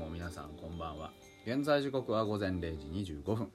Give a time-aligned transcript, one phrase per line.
[0.00, 1.10] も皆さんこんばんは。
[1.44, 3.50] 現在時刻は午前0時25分。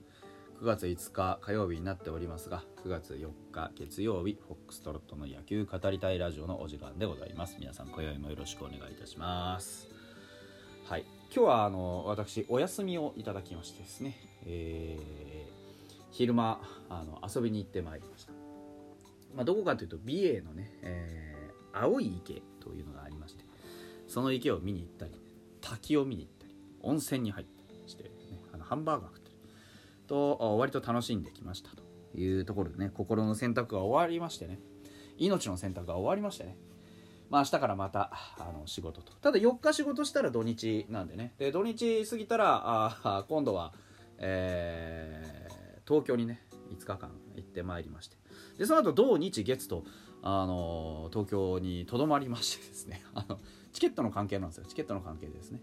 [0.61, 7.57] 9月5日火曜日になっておりますが9月4日月曜日フォックストロットの野球語りたいラジオのお時間でございます。
[7.59, 9.87] 皆さん今宵もよろしくお願いいたします。
[10.85, 11.05] はい。
[11.35, 14.15] 今日はあの私お休みをいただきましてですね、
[14.45, 15.51] えー、
[16.11, 18.33] 昼間あの遊びに行ってまいりました、
[19.35, 23.43] まあ、どこかというと美瑛のね、えー、青い池というのがありまして
[24.07, 25.19] その池を見に行ったり
[25.65, 26.34] 滝を見に行ったり
[26.85, 28.09] 温泉に入ったりして、ね、
[28.53, 29.35] あのハンバーガー食ったり
[30.07, 31.83] と割と楽しんできましたと
[32.17, 34.59] いうところでね心の選択が終わりましてね。
[35.17, 36.57] 命の選択が終わりましてね。
[37.29, 39.13] まあ明日からまたあの仕事と。
[39.13, 41.33] ただ4日仕事したら土日なんでね。
[41.37, 43.73] で土日過ぎたらあ今度は、
[44.17, 48.17] えー、東京にね5日間行ってまいりまして。
[48.57, 49.83] でその後土日月と
[50.27, 53.03] あの東京にとどまりましてですね。
[53.13, 53.39] あの
[53.73, 54.65] チケットの関係なんですよ。
[54.67, 55.59] チケットの関係でですね、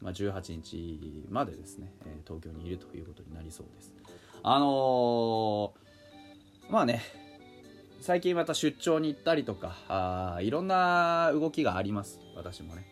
[0.00, 3.92] まあ、18日までですね、え、東京にいるということになりそうです。
[4.42, 7.02] あのー、まあね
[8.00, 12.18] 最近また出張に行ったりとかあいろんな動きがあります。
[12.34, 12.86] 私もね。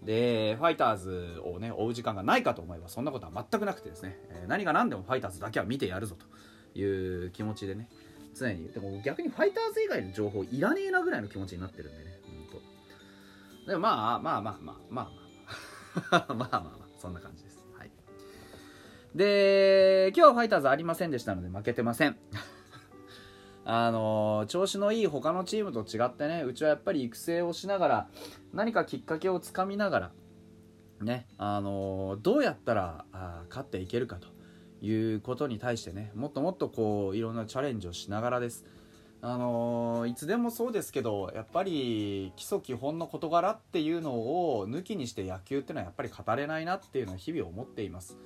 [0.00, 7.88] でファイターズをね追う時間がないかと思えばそんなことは全くなくてですね、え、何が何でもファイターズだけは見てやるぞという気持ちでね。
[8.34, 8.68] 常に。
[8.68, 13.66] でも逆にファイターズ以外の情報いらねえなぐらいの気持ちになってるんでねほんと。
[13.66, 15.22] でもまあまあまあまあまあまあ。
[16.10, 16.82] まあまあまあ。
[16.98, 17.66] そんな感じです。
[17.76, 17.90] はい。
[19.14, 22.16] で今日ファイターズありませんでしたので負けてません。
[23.64, 28.08] あのー、調子のいい他のチームと違ってねうちはやっぱり育成をしながら
[28.52, 30.12] 何かきっかけをつかみながら
[31.00, 34.31] ねあのー、どうやったらあ勝っていけるかと。
[34.82, 38.64] いうことに対してねもっともっとこういろんなチャレンジをしながらです
[39.24, 48.18] あのー、いつでもそうですけどやっぱり基礎基本の事柄っていうのを抜きにして野球っていうのはやっぱり語れないなっていうのは日々思っています。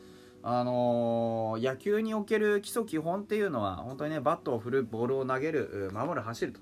[0.43, 6.61] あのー、野球における基礎基本っていうのは本当にねバットを振るボールを投げる守る走ると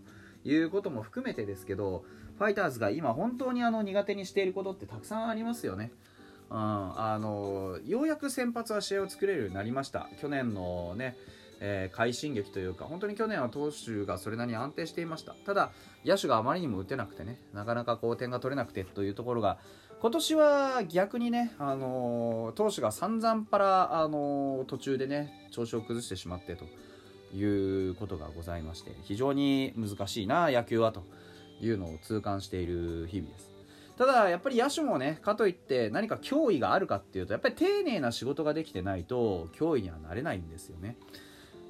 [0.49, 2.05] いうことも含めてですけど
[2.38, 5.93] ファイターズが今本当にあの苦手にしていることってたくさんありますよね。
[6.54, 6.60] うん、
[7.00, 10.09] あの、ようやく先発は試合を作れるようになりました。
[10.20, 11.16] 去年のね
[11.60, 15.34] えー、快進撃というか本当に去年は投手がそれなりに安定していました。
[15.47, 15.70] ただ
[16.04, 19.59] 野手があまりにも打てなくてねなかなかこう点が取れなくてというところが
[20.00, 26.66] 今年は逆にね、あの、投手が散々パラ、あの、途中でね調子を崩してしまってと
[27.34, 31.04] いうことがございまして非常に難しいな野球はと
[31.62, 33.53] いうのを痛感している日々です。
[33.97, 40.97] ただやっぱり野手もねかといって何か脅威があるかっていうとやっぱり丁寧な仕事ができてないと脅威にはなれないんですよね。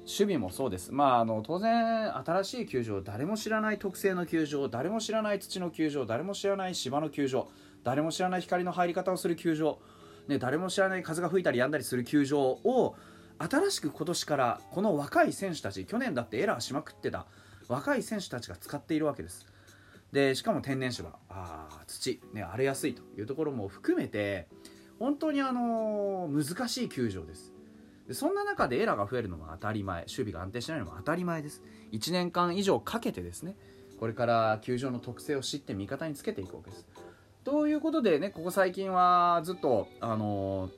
[0.05, 7.47] 守備もそうです、まあ、あの当然、新しい球場誰も知らない特製の球場誰も知らない土の球場誰も知らない芝の球場
[7.83, 9.79] 誰も知らない光の入り方をする球場、
[10.27, 12.95] ね、誰も知らない風が吹いたりやんだりする球場を
[13.39, 17.25] 新しく今年からこの若い選手たち去年だってエラーしまくってた
[17.67, 19.47] 若い選手たちが使っているわけです。
[20.15, 24.47] でしかも天然芝あ土、ね、荒れやすいというところも含めて
[24.97, 27.51] 本当にあのー、難しい球場です。
[28.07, 31.61] でそんな中でエラーが増えるのも当たり前守備が安定しないのも当たり前です。
[31.91, 33.57] 1年間以上かけてですね
[33.99, 36.85] これから球場の特性を知って味方につけていくわけです。
[37.43, 40.71] ということでねここ最近はずっとあのー、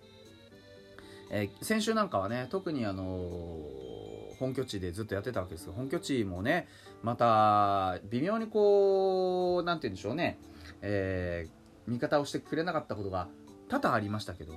[1.30, 6.68] えー、先週なんかはね特にあのー、本拠地でずっとやってたわけですが本拠地もね
[7.04, 10.40] また微妙にこう何て言うんでしょうね、
[10.82, 11.48] え
[11.88, 13.28] 味方をしてくれなかったことが
[13.70, 14.54] 多々ありましたけど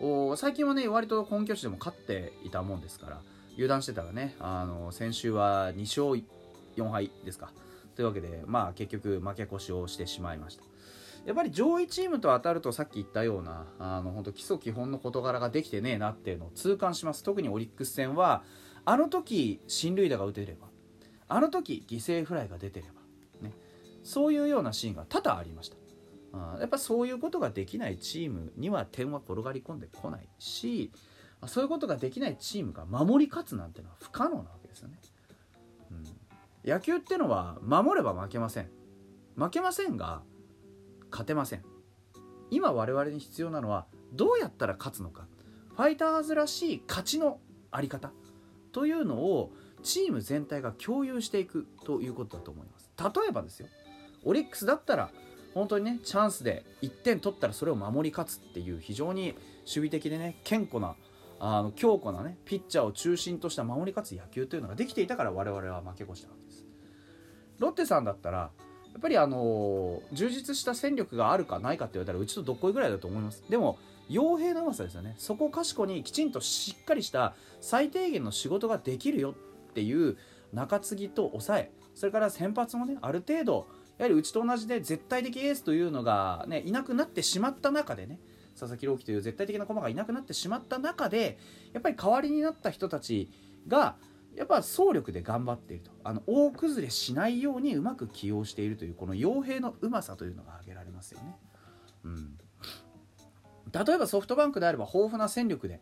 [0.00, 3.20] お最近はね割と本拠地でも勝っていたもんですから
[3.54, 6.24] 油断してたらねあの先週は2勝
[6.76, 7.52] 4敗ですか。
[7.94, 10.64] というわけでまあ結局負け越しをしてしまいました。
[11.26, 17.22] やっぱり上位チームと当たるとさっき言ったようなあの本当基礎基本の事柄ができてねえなっていうのを痛感します。
[17.22, 18.42] 特にオリックス戦は
[18.84, 20.68] あの時進塁打が打てれば
[21.28, 23.00] あの時犠牲フライが出てれば、
[23.48, 23.54] ね、
[24.02, 25.76] そういうようなシーンが多々ありました。
[26.60, 30.92] やっぱそういうことができないチームには点は転がり込んでこないし
[31.46, 35.00] そういうことができないチームが守り勝つなんてのは不可能なわけですよね、
[35.90, 38.70] うん、野球ってのは守れば負けません。
[39.34, 40.22] 負けませんが
[41.10, 41.64] 勝てません。
[42.50, 45.26] 今我々に必要なのはどうやったら勝つのか。
[45.74, 47.40] ファイターズらしい勝ちの
[47.70, 48.12] あり方。
[48.72, 49.52] というのを
[49.82, 52.90] チーム全体が共有していくということだと思います。
[52.98, 53.68] 例えばですよ。
[54.24, 55.10] オリックスだったら
[55.54, 60.94] 本当にねチャンスで1点取ったらそれを守り勝つっていう非常に守備的でね堅固な
[61.38, 66.66] あの強固なねピッチャーを中心とした守り勝つ野球というのができていたから我々は負け越したわけです。
[67.58, 68.50] ロッテさんだったら
[68.92, 73.44] やっぱりあの充実した戦力があるかないかって言われたらうちとどっこいぐらいだと思います。
[73.48, 73.78] でも
[74.10, 75.14] 傭兵のうまさですよね。
[75.16, 79.34] そこかしこにきちんとしっかりした最低限の仕事ができるよ
[79.70, 80.16] っていう
[80.52, 83.66] 中継ぎと抑えそれから先発もねある程度
[83.98, 88.18] やはりうちと同じで絶対的エースというのが、ね、いなくなってしまった中でね
[88.58, 91.38] 佐々木朗希という絶対的な駒がいなくなってしまった中で
[91.72, 93.30] やっぱり代わりになった人たち
[93.68, 93.96] が
[94.34, 95.90] やっぱ総力で頑張っていると。
[96.04, 101.36] あの大崩れしないようにうまく起用しているというこの傭兵のうまさというのが挙げられますよね。
[102.04, 102.38] うん、
[103.72, 105.80] 例えばソフトバンクであれば豊富な戦力で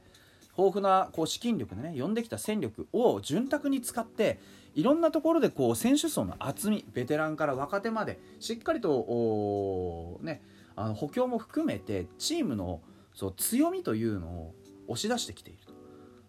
[0.57, 4.41] 豊富なこう資金力でね呼んできた戦力を潤沢に使って
[4.75, 10.43] いろんなところでこう選手層の厚みベテランから若手までしっかりとね
[10.75, 12.81] あの補強も含めてチームの
[13.15, 14.55] そう強みというのを
[14.89, 15.73] 押し出してきていると。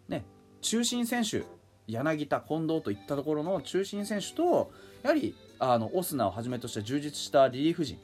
[0.08, 0.26] ね、
[0.62, 1.44] 中心選手
[1.88, 4.72] 柳田近藤といったところの中心選手と
[5.04, 8.00] やはりあのオスナをはじめとした充実したリリーフ陣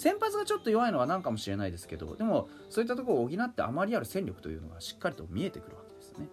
[0.00, 6.26] 先発がちょっと弱いのは何かもしれないですけどでもそういったところを補ってあまりある戦力というのがしっかりと見えてくるわけですね。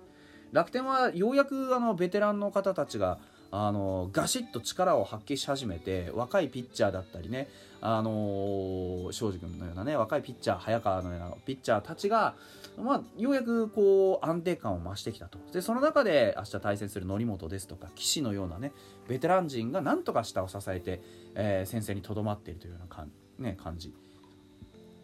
[0.53, 3.19] 楽天はようやくあのベテランの方たちが
[3.51, 7.47] あのガシッと力を発揮し始めて若いピッチャーだったりね
[7.79, 12.35] あの庄司君のようなね若いピッチャー早川のようなピッチャーたちが、
[12.77, 15.38] まあ、ようやくこう安定感を増してきたと。
[15.53, 18.71] でその中で明日対戦する則本ですとか岸のようなね
[19.07, 21.01] ベテラン陣がなんとか下を支えて、
[21.35, 23.94] えー、先生にとどまっているというような感,、ね、感じ。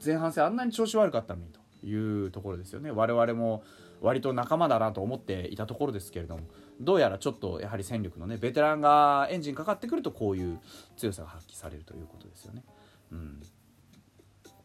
[0.04, 1.48] 前半戦あんなに調子悪かったのに
[1.82, 2.92] というところですよね。
[2.92, 3.64] 我々も
[4.04, 6.44] 割と仲間だなと思っていたところですけれども
[6.80, 10.60] どうやらちょっとやはり戦力のねベテランがエンジンかかってくるとこういう
[10.98, 12.64] 強さが発揮されるということですよね。
[13.12, 13.42] うん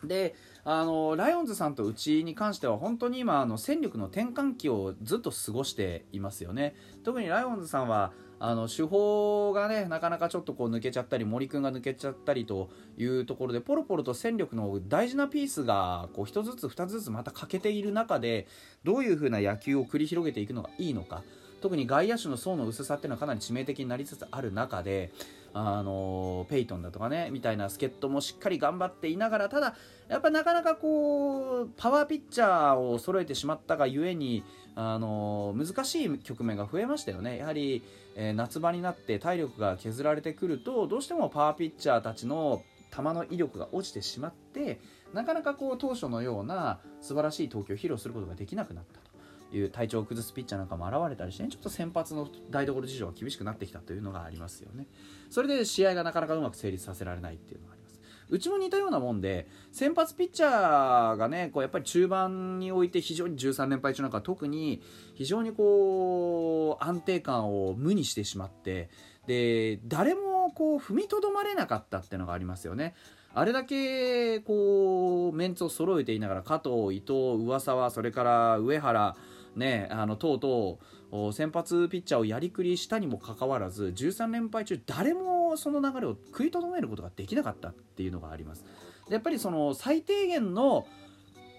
[0.05, 0.35] で
[0.65, 6.75] あのライオンズさんとうちに関しては本当に今あの戦力の転換期をずっと過ごしていますよね。
[7.05, 18.47] 特にライオンズさんはあの手法がねなかなかちょっとこう抜けちゃったり森君が抜けちゃったりというところでポロポロと戦力の大事なピースがこう1つずつ2つずつまた欠けている中で
[18.85, 21.23] どういう風な野球を繰り広げていくのがいいのか。
[21.61, 25.11] 特に外野手の層の薄さっていうのはかなり致命的になりつつある中で
[25.55, 29.75] あのペイトンだとかねみたいな助っ人もしっかり頑張っていながらただ
[30.09, 37.83] やっぱなかなかこうパワーピッチャーを揃えてしまったがゆえにあの難しい局面が増えましたよねやはり、
[38.15, 42.63] えー、夏場になって体力が削られてくるとどうしてもパワーピッチャーたちの
[42.95, 44.81] 球の威力が落ちてしまって
[45.13, 49.18] なかなかこう当初のような素晴らしい投球を披露することができなくなったと。
[49.53, 54.87] いう体調を崩すピッチャーなんかも現れたりして、ね、ちょっと先発の台所事情が厳しくなってきたというのがありますよね。
[55.31, 58.01] それで試合がなかなかうまく成立させられないっていうのがあります。
[58.31, 64.83] うちも似たようなもんで先発ピッチャーがねこうやっぱり中盤において非常に13連敗中なんか特に
[65.15, 68.91] 非常にこう安定感を無にしてしまって
[69.27, 72.95] で誰もこう踏みとどまれなかったっていうのがありますよね。
[73.35, 79.17] あれだけこうメンツを揃えていながら加藤、伊藤、上沢それから上原
[79.59, 80.79] ね、あのとうと
[81.11, 88.65] う先発ピッチャーをやりくりしたにもかかわらず13連敗中誰もその流れを食いとどめることができなかったっていうのがあります。
[89.09, 90.87] でやっぱりその最低限の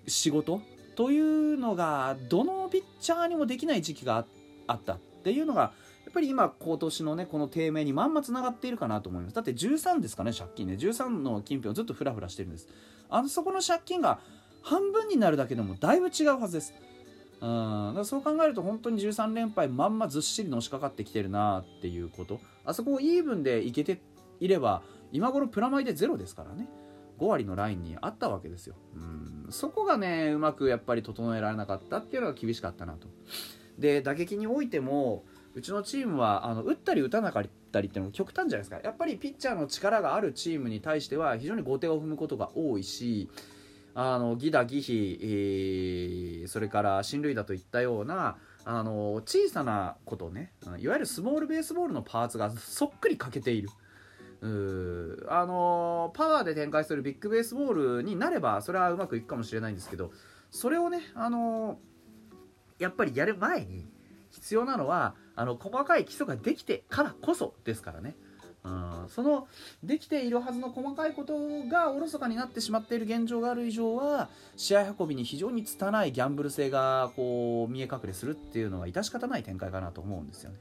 [0.07, 0.61] 仕事
[0.95, 4.25] というのがどのピッチャーにもできない時期が
[4.67, 9.35] あったっていうのがやっぱり今今年のねこの低迷にまんまつながっているかなと思います。
[9.35, 10.73] だって13ですかね借金ね。
[10.73, 12.67] 13の近辺をずっとフラフラしてるんです。
[13.09, 14.19] あのそこの借金が
[14.61, 16.73] 半分になるだけでもだいぶ違うはずです。
[17.41, 18.05] うん。
[18.05, 22.39] そう考えると本当に13連敗まんまずっしりのしかかってきてるなっていうこと。
[22.65, 24.01] あそこをイーブンでいけて
[24.39, 24.81] いれば
[25.11, 26.67] 今頃プラマイでゼロですからね。
[27.19, 28.75] 5割のラインにあったわけですよ。
[28.95, 29.47] うん。
[29.51, 33.07] そこがねうまくやっぱり整えられなかったっていうのが厳しかったなと。
[33.77, 35.23] で打撃においても
[35.55, 38.79] うちのチームはあの打ったり打たなかったりっていうのも極端じゃないですか。
[38.83, 43.29] やっぱりピッチャーの力があるチームに対しては非常に後手を踏むことが多いし
[44.01, 53.69] あのギダギヒ、えー、それから進塁打といったようなあの小さなことねいわゆるスモールベースボールのパーツがそっくり欠けている。
[54.41, 60.13] うあのパワーで展開するビッグベースボールになればそれはうまくいくかもしれないんですけど
[60.49, 61.77] それをねあの
[62.77, 63.85] やっぱりやる前に
[64.29, 68.15] 必要なのはあの細かい基礎ができてからこそですからね。
[68.61, 69.47] うん、その
[69.83, 71.33] できているはずの細かいこと
[71.69, 80.57] がおろそかになってしまっている現状がある以上は試合運びに非常に拙いギャンブル性がこう見え隠れするっていうのは致し方ない展開かなと思うんですよね。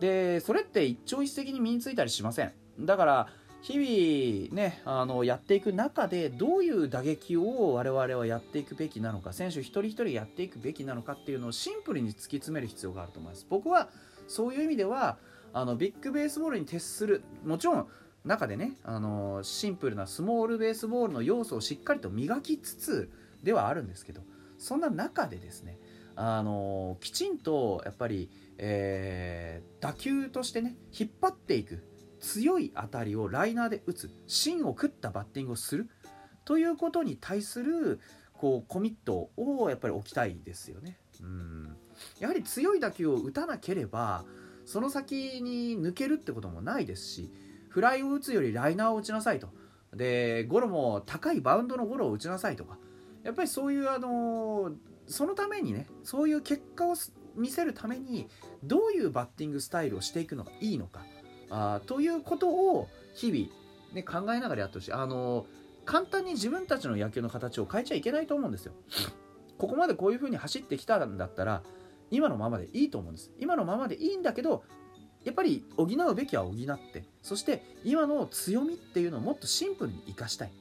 [0.00, 2.52] でそれって一朝一夕に身についたりしません？
[2.80, 3.28] だから
[3.60, 13.88] 日々ねあのやっていく中でどういう打撃を我々はやっていくべきなのか選手一人一人やっていくべきなのかっていうのをシンプルに突き詰める必要があると思います僕は
[14.28, 15.18] そういう意味では
[15.52, 17.88] あのビッグベースボールに徹するもちろん
[18.24, 23.10] 中でねあのシンプルなスモールベースボールの要素をしっかりと磨きつつ
[23.42, 24.22] ではあるんですけど
[24.58, 25.78] そんな中でですね
[26.16, 28.28] あのきちんとやっぱり、
[28.58, 31.84] えー、打球としてね引っ張っていく
[32.20, 35.88] 強い当たりをライナーで打つ芯を食ったバッティングをする
[36.44, 38.00] ということに対する
[38.32, 40.98] こうコミットをやっぱり置きたいですよね。
[41.20, 41.76] うん
[42.20, 44.24] やはり強い打球を打たなければ
[44.68, 47.32] その先に抜けるってこともないですし
[47.70, 49.48] フライを打つよりライナーを打ちなさいと。
[49.94, 52.76] でゴロも高いバウンドのゴロを打ちなさいとか。
[53.24, 54.72] やっぱりそういうあの
[55.06, 56.94] そのためにねそういう結果を
[57.34, 58.28] 見せるために
[58.62, 61.00] どういうバッティングスタイルをしていくのがいいのか。
[61.48, 64.92] あということを日々、ね、考えながらやってほしい。
[64.92, 65.46] あの
[65.86, 68.74] 簡単に自分たちの野球の形を変えちゃいけないと思うんですよ。
[69.56, 71.62] ここまでこういう風に走ってきたんだったら
[72.10, 73.30] 今のままでいいと思うんです。
[73.38, 74.64] 今のままでいいんだけど
[75.24, 76.54] やっぱり補うべきは補っ
[76.92, 80.52] てそして今の強みっていうのをもっとシンプルに生かしたい。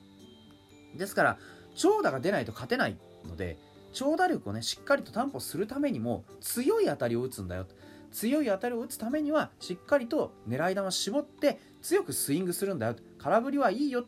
[0.95, 1.37] ですから
[1.75, 3.57] 長打が出ないと勝てないので
[3.93, 7.67] 長打力をねしっかりと担保するためにも強い当たりを打つんだよ。
[8.11, 12.95] 強い当たりを打つためにはしっかりと狙い球を絞って強くスイングするんだよ。
[13.19, 14.05] 空振りはいいよ、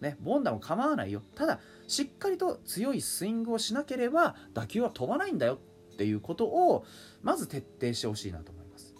[0.00, 1.22] ね、ボンダも構わないよ。
[1.34, 5.58] ただしっかりと強いスイングをしなければ打球は飛ばないんだよ。
[5.94, 6.84] っていうことを
[7.22, 8.94] まず徹底してほしいなと思います、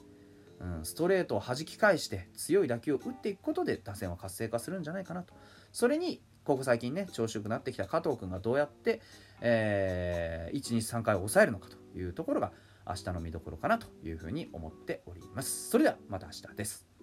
[0.61, 5.35] うん、ストレートを弾き返して強い打球を打っていくことで打線は活性化するんじゃないかなと。
[5.73, 9.01] それにここ最近ね調子よくなってきた加藤君がどうやって、
[9.41, 12.53] えー、123回を抑えるのかというところが
[12.87, 15.71] 明日の見どころかなというふうに思っております。
[15.71, 16.94] それではまた明日です。